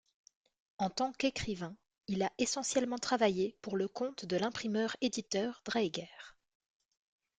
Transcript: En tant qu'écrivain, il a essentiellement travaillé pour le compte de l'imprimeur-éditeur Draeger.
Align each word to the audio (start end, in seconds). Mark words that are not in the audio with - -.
En 0.79 0.89
tant 0.89 1.11
qu'écrivain, 1.13 1.75
il 2.07 2.23
a 2.23 2.31
essentiellement 2.39 2.97
travaillé 2.97 3.55
pour 3.61 3.77
le 3.77 3.87
compte 3.87 4.25
de 4.25 4.35
l'imprimeur-éditeur 4.35 5.61
Draeger. 5.63 6.09